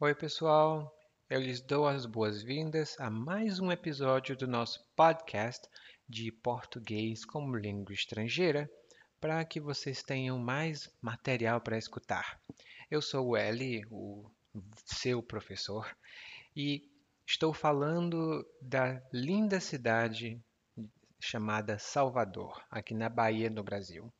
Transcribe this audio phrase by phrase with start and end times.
[0.00, 0.96] Oi, pessoal.
[1.28, 5.68] Eu lhes dou as boas-vindas a mais um episódio do nosso podcast
[6.08, 8.70] de português como língua estrangeira,
[9.20, 12.40] para que vocês tenham mais material para escutar.
[12.88, 14.30] Eu sou o Eli, o
[14.84, 15.92] seu professor,
[16.54, 16.88] e
[17.26, 20.40] estou falando da linda cidade
[21.18, 24.12] chamada Salvador, aqui na Bahia, no Brasil.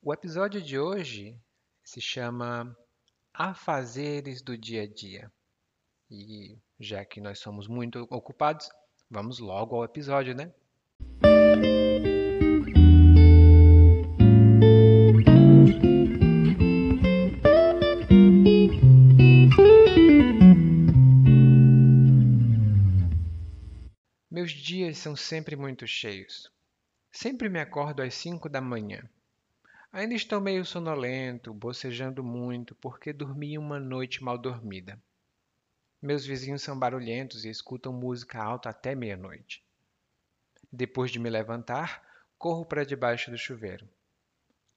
[0.00, 1.36] O episódio de hoje
[1.82, 2.76] se chama
[3.34, 5.32] Afazeres do Dia a Dia.
[6.10, 8.68] E já que nós somos muito ocupados,
[9.10, 10.52] vamos logo ao episódio, né?
[24.30, 26.52] Meus dias são sempre muito cheios.
[27.10, 29.08] Sempre me acordo às cinco da manhã.
[29.94, 34.98] Ainda estou meio sonolento, bocejando muito, porque dormi uma noite mal dormida.
[36.00, 39.62] Meus vizinhos são barulhentos e escutam música alta até meia-noite.
[40.72, 42.02] Depois de me levantar,
[42.38, 43.86] corro para debaixo do chuveiro.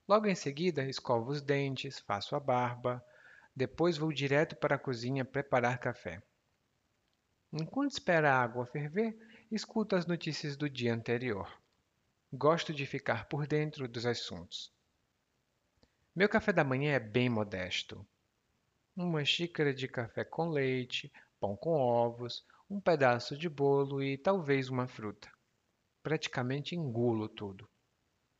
[0.06, 3.02] Logo em seguida, escovo os dentes, faço a barba,
[3.56, 6.22] depois vou direto para a cozinha preparar café.
[7.50, 9.16] Enquanto espera a água ferver,
[9.50, 11.50] escuto as notícias do dia anterior.
[12.30, 14.75] Gosto de ficar por dentro dos assuntos.
[16.16, 18.02] Meu café da manhã é bem modesto.
[18.96, 24.70] Uma xícara de café com leite, pão com ovos, um pedaço de bolo e talvez
[24.70, 25.30] uma fruta.
[26.02, 27.68] Praticamente engulo tudo.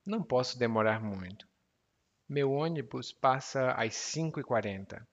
[0.06, 1.46] Não posso demorar muito.
[2.26, 5.06] Meu ônibus passa às 5h40.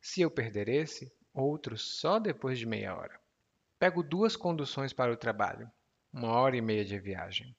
[0.00, 3.20] Se eu perder esse, outro só depois de meia hora.
[3.80, 5.68] Pego duas conduções para o trabalho,
[6.12, 7.52] uma hora e meia de viagem.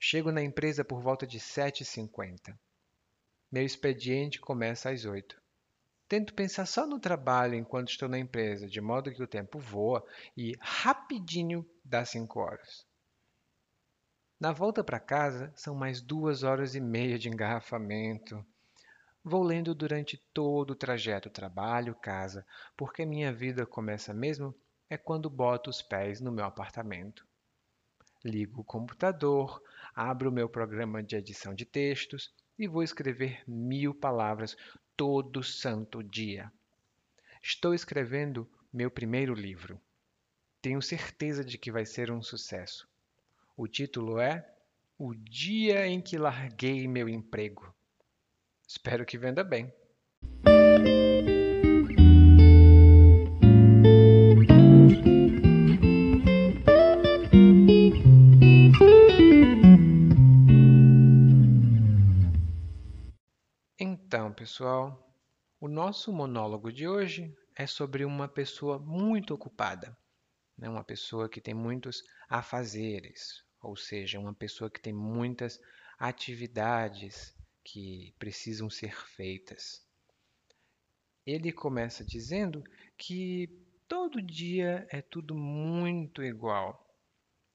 [0.00, 2.58] Chego na empresa por volta de 7h50.
[3.52, 5.38] Meu expediente começa às 8
[6.08, 10.02] Tento pensar só no trabalho enquanto estou na empresa, de modo que o tempo voa
[10.34, 12.86] e rapidinho dá 5 horas.
[14.40, 18.42] Na volta para casa, são mais duas horas e meia de engarrafamento.
[19.22, 24.54] Vou lendo durante todo o trajeto trabalho-casa, porque minha vida começa mesmo
[24.88, 27.26] é quando boto os pés no meu apartamento.
[28.24, 29.62] Ligo o computador,
[29.94, 34.56] abro o meu programa de edição de textos e vou escrever mil palavras
[34.96, 36.52] todo santo dia.
[37.42, 39.80] Estou escrevendo meu primeiro livro.
[40.60, 42.88] Tenho certeza de que vai ser um sucesso.
[43.56, 44.48] O título é
[44.96, 47.74] O Dia em que Larguei Meu Emprego.
[48.66, 49.72] Espero que venda bem.
[64.52, 65.16] Pessoal,
[65.58, 69.96] o nosso monólogo de hoje é sobre uma pessoa muito ocupada
[70.58, 70.68] né?
[70.68, 75.58] uma pessoa que tem muitos afazeres, ou seja, uma pessoa que tem muitas
[75.98, 79.82] atividades que precisam ser feitas.
[81.24, 82.62] Ele começa dizendo
[82.98, 83.48] que
[83.88, 86.94] todo dia é tudo muito igual.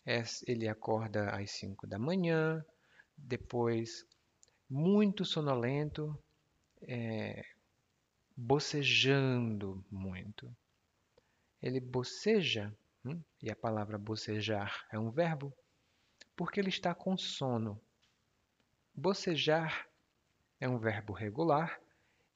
[0.03, 2.66] É, ele acorda às 5 da manhã,
[3.16, 4.03] depois
[4.68, 6.18] muito sonolento,
[6.82, 7.46] é,
[8.36, 10.56] bocejando muito.
[11.62, 12.74] Ele boceja
[13.08, 13.22] Hum?
[13.42, 15.56] E a palavra bocejar é um verbo
[16.36, 17.82] porque ele está com sono.
[18.94, 19.88] Bocejar
[20.60, 21.80] é um verbo regular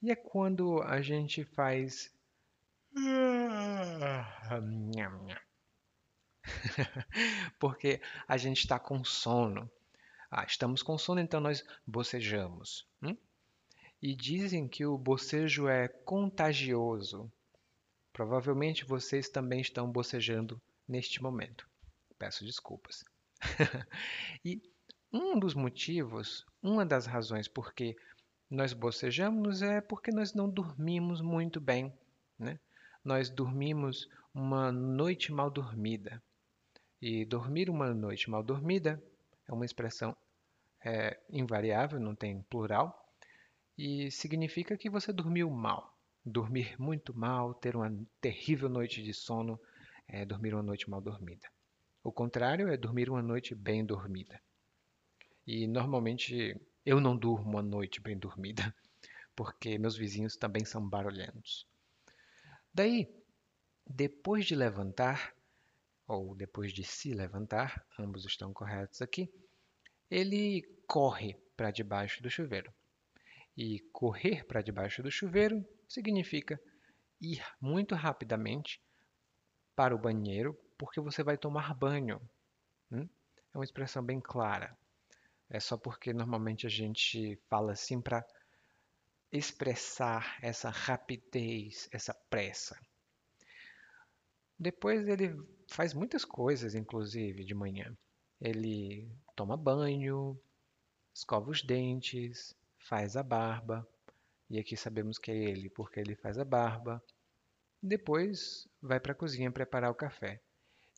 [0.01, 2.09] e é quando a gente faz
[7.59, 9.69] porque a gente está com sono.
[10.29, 12.87] Ah, estamos com sono, então nós bocejamos.
[14.01, 17.31] E dizem que o bocejo é contagioso.
[18.11, 21.69] Provavelmente vocês também estão bocejando neste momento.
[22.17, 23.03] Peço desculpas.
[24.43, 24.61] e
[25.13, 27.95] um dos motivos, uma das razões por que
[28.49, 31.93] nós bocejamos é porque nós não dormimos muito bem.
[32.37, 32.59] Né?
[33.03, 36.21] Nós dormimos uma noite mal dormida.
[37.01, 39.01] E dormir uma noite mal dormida
[39.47, 40.15] é uma expressão
[40.83, 43.00] é, invariável, não tem plural,
[43.81, 49.59] e significa que você dormiu mal dormir muito mal, ter uma terrível noite de sono,
[50.07, 51.47] é dormir uma noite mal dormida.
[52.03, 54.39] O contrário é dormir uma noite bem dormida.
[55.45, 58.73] E normalmente eu não durmo uma noite bem dormida,
[59.35, 61.67] porque meus vizinhos também são barulhentos.
[62.73, 63.11] Daí,
[63.87, 65.33] depois de levantar,
[66.07, 69.31] ou depois de se levantar, ambos estão corretos aqui,
[70.09, 72.71] ele corre para debaixo do chuveiro.
[73.55, 76.59] E correr para debaixo do chuveiro significa
[77.19, 78.81] ir muito rapidamente
[79.75, 82.19] para o banheiro porque você vai tomar banho.
[82.91, 83.07] Hum?
[83.53, 84.75] É uma expressão bem clara.
[85.49, 88.25] É só porque normalmente a gente fala assim para
[89.31, 92.79] expressar essa rapidez, essa pressa.
[94.57, 95.35] Depois ele
[95.69, 97.95] faz muitas coisas, inclusive de manhã.
[98.39, 100.39] Ele toma banho,
[101.13, 103.87] escova os dentes, faz a barba.
[104.49, 107.03] E aqui sabemos que é ele porque ele faz a barba.
[107.81, 110.41] Depois vai para a cozinha preparar o café.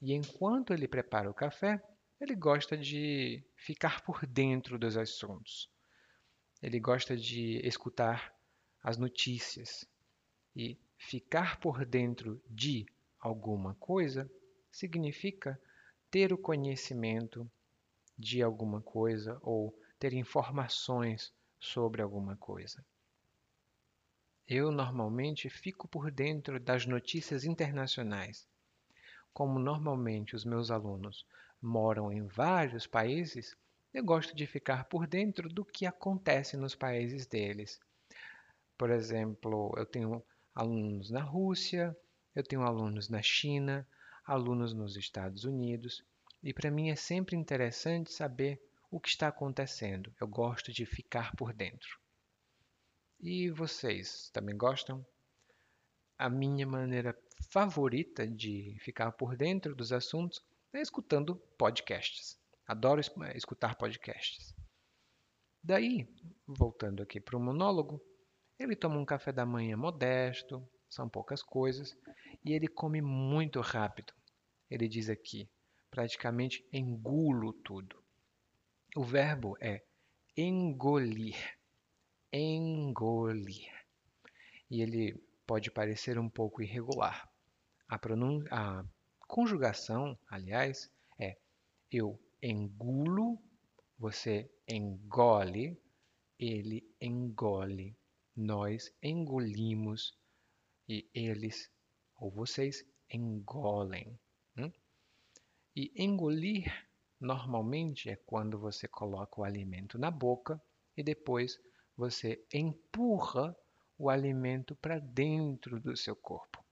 [0.01, 1.81] E enquanto ele prepara o café,
[2.19, 5.69] ele gosta de ficar por dentro dos assuntos.
[6.61, 8.33] Ele gosta de escutar
[8.81, 9.85] as notícias.
[10.55, 12.85] E ficar por dentro de
[13.19, 14.29] alguma coisa
[14.71, 15.59] significa
[16.09, 17.49] ter o conhecimento
[18.17, 21.33] de alguma coisa ou ter informações
[21.63, 22.85] sobre alguma coisa.
[24.45, 28.45] Eu normalmente fico por dentro das notícias internacionais.
[29.33, 31.25] Como normalmente os meus alunos
[31.61, 33.55] moram em vários países,
[33.93, 37.79] eu gosto de ficar por dentro do que acontece nos países deles.
[38.77, 40.21] Por exemplo, eu tenho
[40.53, 41.95] alunos na Rússia,
[42.35, 43.87] eu tenho alunos na China,
[44.25, 46.03] alunos nos Estados Unidos,
[46.43, 48.61] e para mim é sempre interessante saber
[48.93, 50.13] o que está acontecendo.
[50.21, 51.99] Eu gosto de ficar por dentro.
[53.19, 55.03] E vocês também gostam?
[56.15, 57.17] A minha maneira
[57.49, 60.39] favorita de ficar por dentro dos assuntos
[60.71, 62.37] é escutando podcasts.
[62.67, 63.01] Adoro
[63.33, 64.53] escutar podcasts.
[65.63, 66.07] Daí,
[66.45, 67.99] voltando aqui para o monólogo,
[68.59, 71.97] ele toma um café da manhã modesto, são poucas coisas,
[72.45, 74.13] e ele come muito rápido.
[74.69, 75.49] Ele diz aqui,
[75.89, 78.02] praticamente engulo tudo.
[78.95, 79.83] O verbo é
[80.37, 81.37] engolir
[82.33, 83.71] engolir.
[84.69, 87.29] E ele pode parecer um pouco irregular.
[87.87, 87.99] A,
[88.49, 88.85] a
[89.27, 91.37] conjugação, aliás, é
[91.91, 93.39] eu engulo,
[93.99, 95.79] você engole,
[96.39, 97.95] ele engole,
[98.35, 100.17] nós engolimos
[100.89, 101.71] e eles
[102.15, 104.19] ou vocês engolem.
[104.57, 104.71] Hum?
[105.75, 106.65] E engolir
[107.23, 110.61] normalmente é quando você coloca o alimento na boca
[110.95, 111.57] e depois
[111.95, 113.55] você empurra
[113.97, 116.63] o alimento para dentro do seu corpo.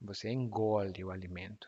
[0.00, 1.66] Você engole o alimento.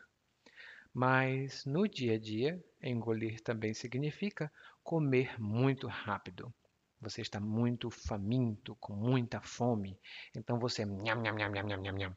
[0.92, 6.52] Mas no dia a dia, engolir também significa comer muito rápido.
[7.00, 9.98] Você está muito faminto, com muita fome,
[10.36, 12.16] então você nham, nham, nham, nham, nham, nham.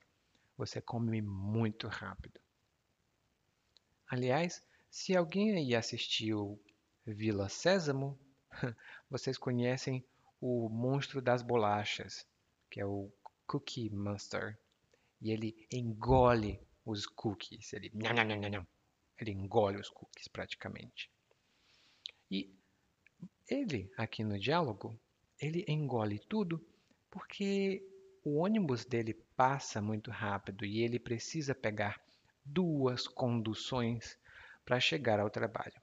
[0.57, 2.39] Você come muito rápido.
[4.07, 4.61] Aliás,
[4.95, 6.57] se alguém aí assistiu
[7.05, 8.17] Vila Sésamo,
[9.11, 10.01] vocês conhecem
[10.39, 12.25] o monstro das bolachas,
[12.71, 13.11] que é o
[13.45, 14.57] Cookie Monster.
[15.21, 17.73] E ele engole os cookies.
[17.73, 17.91] Ele,
[19.19, 21.11] ele engole os cookies praticamente.
[22.31, 22.55] E
[23.49, 24.97] ele, aqui no diálogo,
[25.37, 26.65] ele engole tudo
[27.11, 27.85] porque
[28.23, 32.01] o ônibus dele passa muito rápido e ele precisa pegar
[32.45, 34.17] duas conduções
[34.65, 35.79] para chegar ao trabalho.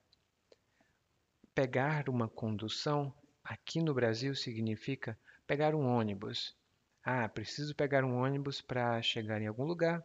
[1.54, 3.14] Pegar uma condução
[3.44, 6.56] Aqui no Brasil significa pegar um ônibus.
[7.02, 10.02] Ah, preciso pegar um ônibus para chegar em algum lugar.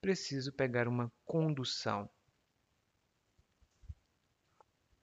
[0.00, 2.08] Preciso pegar uma condução.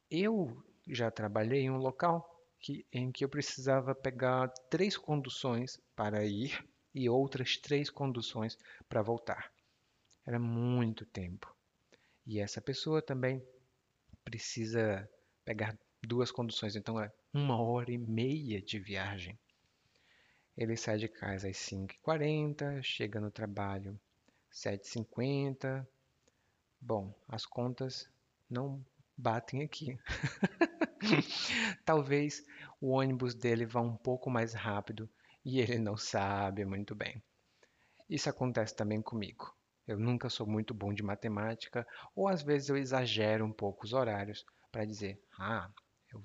[0.10, 2.27] Eu já trabalhei em um local
[2.60, 8.58] que, em que eu precisava pegar três conduções para ir e outras três conduções
[8.89, 9.51] para voltar.
[10.25, 11.57] Era muito tempo.
[12.27, 13.41] E essa pessoa também
[14.25, 15.10] precisa
[15.46, 19.39] pegar duas conduções, então é uma hora e meia de viagem.
[20.57, 23.98] Ele sai de casa às 5h40, chega no trabalho
[24.51, 25.88] 7h50.
[26.81, 28.10] Bom, as contas
[28.50, 29.98] não batem aqui.
[31.86, 32.43] Talvez
[32.81, 35.10] o ônibus dele vá um pouco mais rápido
[35.46, 37.24] e ele não sabe muito bem.
[38.10, 39.55] Isso acontece também comigo.
[39.88, 43.94] Eu nunca sou muito bom de matemática, ou às vezes eu exagero um pouco os
[43.94, 45.72] horários para dizer: ah,
[46.12, 46.22] eu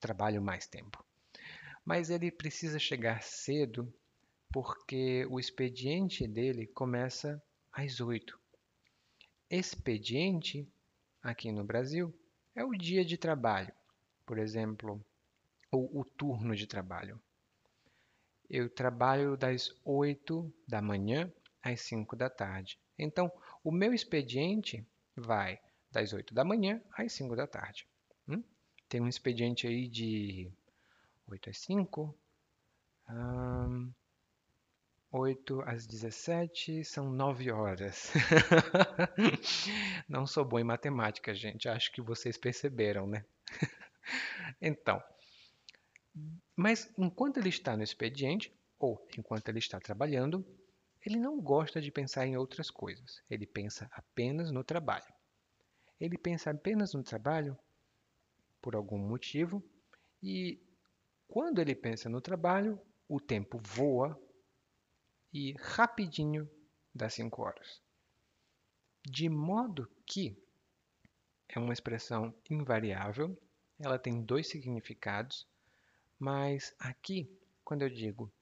[0.00, 1.04] trabalho mais tempo.
[1.84, 3.92] Mas ele precisa chegar cedo
[4.52, 7.42] porque o expediente dele começa
[7.72, 8.38] às 8.
[9.50, 10.68] Expediente,
[11.22, 12.12] aqui no Brasil,
[12.54, 13.72] é o dia de trabalho,
[14.26, 15.04] por exemplo,
[15.70, 17.20] ou o turno de trabalho.
[18.48, 22.78] Eu trabalho das 8 da manhã às 5 da tarde.
[22.98, 23.30] Então,
[23.62, 24.86] o meu expediente
[25.16, 25.60] vai
[25.90, 27.86] das 8 da manhã às 5 da tarde.
[28.28, 28.42] Hum?
[28.88, 30.50] tem um expediente aí de
[31.26, 32.16] 8 às 5,
[33.10, 33.92] um,
[35.10, 38.12] 8 às 17 são 9 horas.
[40.08, 41.68] Não sou bom em matemática, gente.
[41.68, 43.24] Acho que vocês perceberam, né?
[44.60, 45.02] Então,
[46.54, 50.46] mas enquanto ele está no expediente, ou enquanto ele está trabalhando,
[51.04, 53.22] ele não gosta de pensar em outras coisas.
[53.28, 55.12] Ele pensa apenas no trabalho.
[56.00, 57.58] Ele pensa apenas no trabalho
[58.60, 59.62] por algum motivo
[60.22, 60.60] e
[61.28, 64.18] quando ele pensa no trabalho, o tempo voa
[65.32, 66.48] e rapidinho
[66.94, 67.82] dá 5 horas.
[69.04, 70.40] De modo que
[71.48, 73.38] é uma expressão invariável,
[73.78, 75.46] ela tem dois significados,
[76.18, 77.28] mas aqui,
[77.62, 78.32] quando eu digo,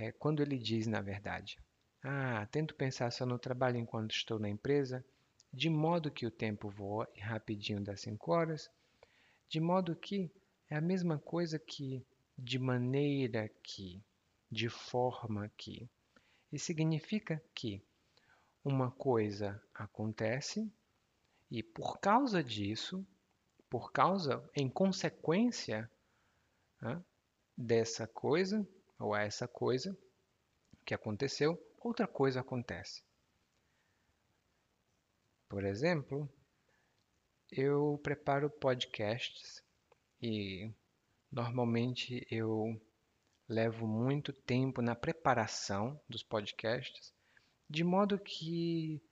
[0.00, 1.58] é, quando ele diz na verdade,
[2.02, 5.04] ah, tento pensar só no trabalho enquanto estou na empresa,
[5.52, 8.70] de modo que o tempo voa e rapidinho dá 5 horas,
[9.46, 10.32] de modo que
[10.70, 12.02] é a mesma coisa que
[12.38, 14.02] de maneira que,
[14.50, 15.86] de forma que.
[16.50, 17.82] E significa que
[18.64, 20.72] uma coisa acontece
[21.50, 23.06] e por causa disso,
[23.68, 25.90] por causa, em consequência
[26.80, 27.02] né,
[27.54, 28.66] dessa coisa,
[29.00, 29.96] ou essa coisa
[30.84, 33.02] que aconteceu, outra coisa acontece.
[35.48, 36.28] Por exemplo,
[37.50, 39.64] eu preparo podcasts
[40.22, 40.70] e
[41.32, 42.80] normalmente eu
[43.48, 47.12] levo muito tempo na preparação dos podcasts,
[47.68, 49.02] de modo que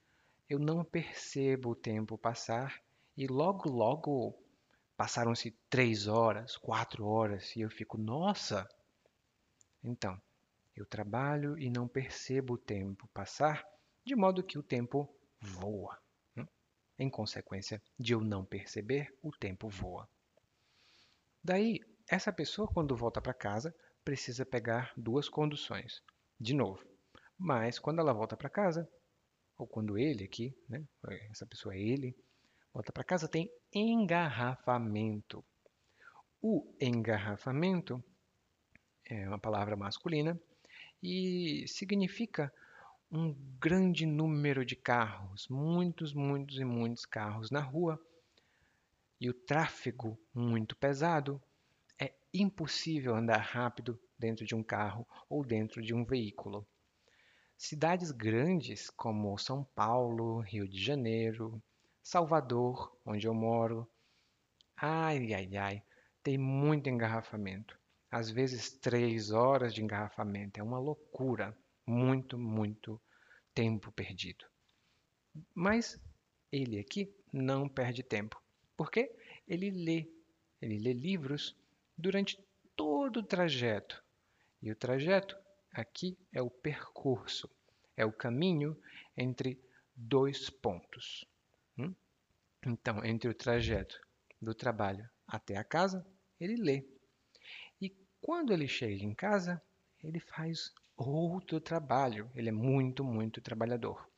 [0.49, 2.81] eu não percebo o tempo passar
[3.17, 4.39] e logo, logo
[4.97, 8.69] passaram-se três horas, quatro horas e eu fico, nossa!
[9.83, 10.21] Então,
[10.75, 13.65] eu trabalho e não percebo o tempo passar,
[14.05, 15.09] de modo que o tempo
[15.41, 15.99] voa.
[16.99, 20.09] Em consequência de eu não perceber, o tempo voa.
[21.43, 21.79] Daí,
[22.11, 26.03] essa pessoa, quando volta para casa, precisa pegar duas conduções.
[26.41, 26.83] De novo.
[27.37, 28.89] Mas, quando ela volta para casa,
[29.57, 30.85] ou quando ele aqui, né,
[31.31, 32.17] essa pessoa é ele,
[32.73, 35.45] volta para casa, tem engarrafamento.
[36.41, 38.03] O engarrafamento
[39.09, 40.39] é uma palavra masculina
[41.03, 42.53] e significa
[43.11, 47.99] um grande número de carros, muitos, muitos e muitos carros na rua,
[49.21, 51.43] e o tráfego muito pesado,
[51.99, 56.67] é impossível andar rápido dentro de um carro ou dentro de um veículo.
[57.57, 61.61] Cidades grandes como São Paulo, Rio de Janeiro,
[62.03, 63.89] Salvador, onde eu moro,
[64.77, 65.83] ai, ai, ai,
[66.23, 67.78] tem muito engarrafamento.
[68.11, 73.01] Às vezes três horas de engarrafamento, é uma loucura muito, muito
[73.55, 74.47] tempo perdido.
[75.55, 76.01] Mas
[76.51, 78.41] ele aqui não perde tempo,
[78.77, 79.15] porque
[79.47, 80.11] ele lê,
[80.61, 81.57] ele lê livros
[81.97, 82.43] durante
[82.75, 84.03] todo o trajeto.
[84.63, 85.37] E o trajeto
[85.73, 87.51] aqui é o percurso,
[87.97, 88.77] é o caminho
[89.17, 89.61] entre
[89.95, 91.25] dois pontos.
[91.77, 91.95] Hum?
[92.65, 94.01] Então, entre o trajeto
[94.41, 96.07] do trabalho até a casa,
[96.41, 96.98] ele lê.
[98.21, 99.63] Quando ele chega em casa,
[100.03, 102.31] ele faz outro trabalho.
[102.35, 104.09] Ele é muito, muito trabalhador.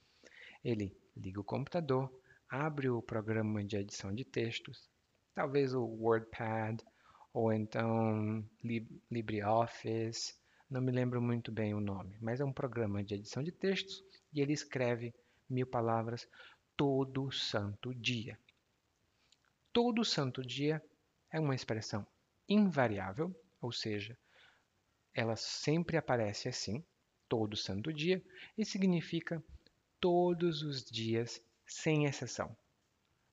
[0.64, 2.12] Ele liga o computador,
[2.48, 4.88] abre o programa de edição de textos,
[5.34, 6.80] talvez o WordPad
[7.32, 8.44] ou então
[9.10, 10.34] LibreOffice,
[10.68, 14.04] não me lembro muito bem o nome, mas é um programa de edição de textos
[14.32, 15.14] e ele escreve
[15.48, 16.28] mil palavras
[16.76, 18.38] todo santo dia.
[19.72, 20.82] Todo santo dia
[21.32, 22.06] é uma expressão
[22.48, 24.18] invariável, ou seja,
[25.14, 26.84] ela sempre aparece assim,
[27.28, 28.22] todo santo dia,
[28.56, 29.42] e significa
[30.00, 32.56] todos os dias, sem exceção.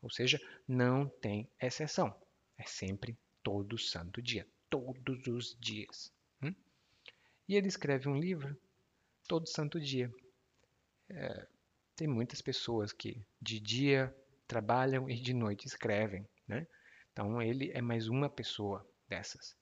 [0.01, 2.15] Ou seja, não tem exceção.
[2.57, 6.13] É sempre todo santo dia, todos os dias.
[6.41, 6.53] Hum?
[7.48, 8.60] E ele escreve um livro
[9.27, 10.12] todo santo dia.
[11.10, 11.48] É,
[11.96, 14.15] tem muitas pessoas que de dia
[14.48, 16.67] trabalham e de noite escrevem, né?
[17.12, 19.55] Então ele é mais uma pessoa dessas.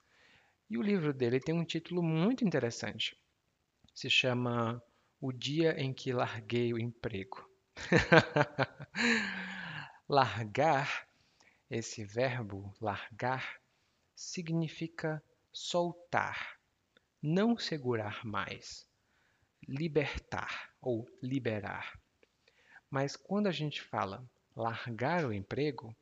[0.69, 3.15] E o livro dele tem um título muito interessante.
[3.93, 4.81] Se chama
[5.22, 7.48] O Dia em que Larguei o Emprego.
[10.10, 11.07] largar,
[11.69, 13.60] esse verbo largar,
[14.15, 16.60] significa soltar,
[17.22, 18.88] não segurar mais,
[19.67, 22.00] libertar ou liberar.
[22.89, 25.95] Mas quando a gente fala largar o emprego,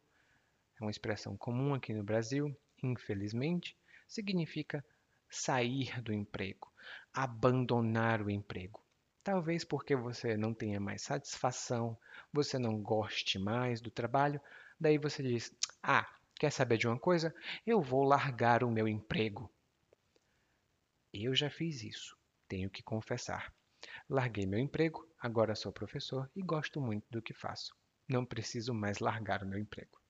[0.79, 3.75] é uma expressão comum aqui no Brasil, infelizmente,
[4.07, 4.83] significa
[5.29, 6.71] sair do emprego,
[7.13, 8.83] abandonar o emprego.
[9.23, 11.97] Talvez porque você não tenha mais satisfação,
[12.31, 14.39] você não goste mais do trabalho,
[14.79, 17.33] daí você diz: Ah, quer saber de uma coisa?
[17.65, 19.49] Eu vou largar o meu emprego.
[21.13, 22.17] Eu já fiz isso.
[22.47, 23.53] tenho que confessar.
[24.09, 27.73] Larguei meu emprego, agora sou professor e gosto muito do que faço.
[28.07, 30.02] Não preciso mais largar o meu emprego.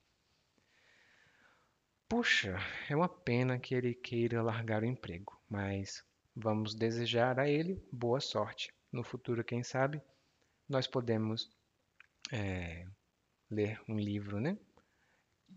[2.16, 6.06] Puxa, é uma pena que ele queira largar o emprego, mas
[6.36, 8.72] vamos desejar a ele boa sorte.
[8.92, 10.00] No futuro, quem sabe,
[10.70, 11.50] nós podemos
[12.32, 12.86] é,
[13.50, 14.56] ler um livro, né?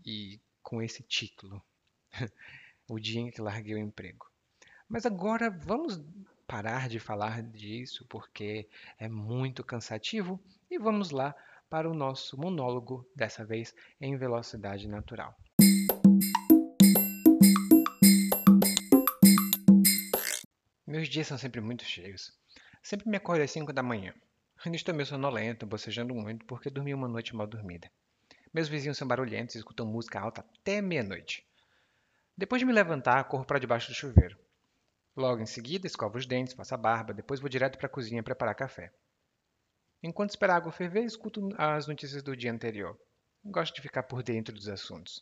[0.03, 1.63] E com esse título,
[2.89, 4.25] O Dia em que Larguei o Emprego.
[4.89, 6.01] Mas agora vamos
[6.47, 11.35] parar de falar disso porque é muito cansativo e vamos lá
[11.69, 15.37] para o nosso monólogo, dessa vez em velocidade natural.
[20.87, 22.31] Meus dias são sempre muito cheios.
[22.81, 24.13] Sempre me acordo às 5 da manhã.
[24.63, 27.91] Ainda estou meio sonolento, bocejando muito porque dormi uma noite mal dormida.
[28.53, 31.45] Meus vizinhos são barulhentos e escutam música alta até meia-noite.
[32.37, 34.39] Depois de me levantar, corro para debaixo do chuveiro.
[35.13, 38.23] Logo em seguida, escovo os dentes, faço a barba, depois vou direto para a cozinha
[38.23, 38.93] preparar café.
[40.01, 42.97] Enquanto espero a água ferver, escuto as notícias do dia anterior.
[43.43, 45.21] Gosto de ficar por dentro dos assuntos.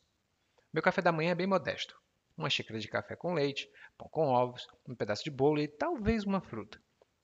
[0.71, 1.99] Meu café da manhã é bem modesto.
[2.37, 6.23] Uma xícara de café com leite, pão com ovos, um pedaço de bolo e talvez
[6.23, 6.81] uma fruta.